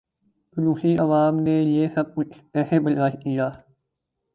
[0.57, 3.49] روسی عوام نے یہ سب کچھ کیسے برداشت کیا؟